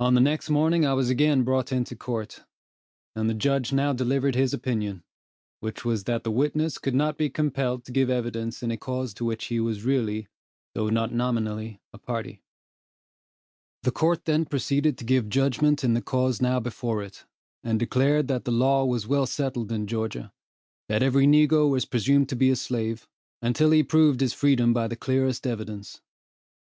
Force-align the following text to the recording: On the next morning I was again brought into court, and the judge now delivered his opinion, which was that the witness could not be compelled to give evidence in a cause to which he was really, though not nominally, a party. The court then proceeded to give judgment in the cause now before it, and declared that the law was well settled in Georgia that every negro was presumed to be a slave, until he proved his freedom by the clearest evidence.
On 0.00 0.14
the 0.14 0.22
next 0.22 0.48
morning 0.48 0.86
I 0.86 0.94
was 0.94 1.10
again 1.10 1.42
brought 1.42 1.70
into 1.70 1.94
court, 1.94 2.44
and 3.14 3.28
the 3.28 3.34
judge 3.34 3.74
now 3.74 3.92
delivered 3.92 4.34
his 4.34 4.54
opinion, 4.54 5.02
which 5.60 5.84
was 5.84 6.04
that 6.04 6.24
the 6.24 6.30
witness 6.30 6.78
could 6.78 6.94
not 6.94 7.18
be 7.18 7.28
compelled 7.28 7.84
to 7.84 7.92
give 7.92 8.08
evidence 8.08 8.62
in 8.62 8.70
a 8.70 8.78
cause 8.78 9.12
to 9.12 9.24
which 9.26 9.44
he 9.48 9.60
was 9.60 9.84
really, 9.84 10.28
though 10.72 10.88
not 10.88 11.12
nominally, 11.12 11.82
a 11.92 11.98
party. 11.98 12.40
The 13.82 13.90
court 13.90 14.24
then 14.24 14.46
proceeded 14.46 14.96
to 14.96 15.04
give 15.04 15.28
judgment 15.28 15.84
in 15.84 15.92
the 15.92 16.00
cause 16.00 16.40
now 16.40 16.58
before 16.58 17.02
it, 17.02 17.26
and 17.62 17.78
declared 17.78 18.28
that 18.28 18.46
the 18.46 18.50
law 18.50 18.86
was 18.86 19.06
well 19.06 19.26
settled 19.26 19.70
in 19.70 19.86
Georgia 19.86 20.32
that 20.88 21.02
every 21.02 21.26
negro 21.26 21.68
was 21.68 21.84
presumed 21.84 22.30
to 22.30 22.34
be 22.34 22.48
a 22.48 22.56
slave, 22.56 23.06
until 23.42 23.72
he 23.72 23.82
proved 23.82 24.22
his 24.22 24.32
freedom 24.32 24.72
by 24.72 24.88
the 24.88 24.96
clearest 24.96 25.46
evidence. 25.46 26.00